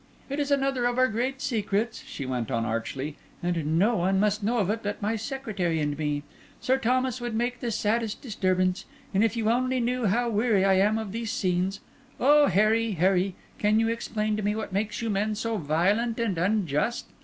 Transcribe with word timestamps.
"It 0.31 0.39
is 0.39 0.49
another 0.49 0.85
of 0.85 0.97
our 0.97 1.07
great 1.07 1.43
secrets," 1.43 2.01
she 2.03 2.25
went 2.25 2.49
on 2.49 2.65
archly, 2.65 3.17
"and 3.43 3.77
no 3.77 3.97
one 3.97 4.19
must 4.19 4.41
know 4.41 4.57
of 4.57 4.71
it 4.71 4.81
but 4.81 4.99
my 4.99 5.15
secretary 5.15 5.79
and 5.79 5.95
me. 5.95 6.23
Sir 6.59 6.79
Thomas 6.79 7.21
would 7.21 7.35
make 7.35 7.59
the 7.59 7.69
saddest 7.69 8.19
disturbance; 8.19 8.85
and 9.13 9.23
if 9.23 9.37
you 9.37 9.47
only 9.51 9.79
knew 9.79 10.07
how 10.07 10.27
weary 10.27 10.65
I 10.65 10.73
am 10.79 10.97
of 10.97 11.11
these 11.11 11.31
scenes! 11.31 11.81
Oh, 12.19 12.47
Harry, 12.47 12.93
Harry, 12.93 13.35
can 13.59 13.79
you 13.79 13.89
explain 13.89 14.35
to 14.37 14.41
me 14.41 14.55
what 14.55 14.73
makes 14.73 15.03
you 15.03 15.11
men 15.11 15.35
so 15.35 15.57
violent 15.57 16.19
and 16.19 16.35
unjust? 16.35 17.05